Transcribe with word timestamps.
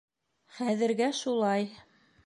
Хәҙергә 0.61 1.11
шулай. 1.21 1.71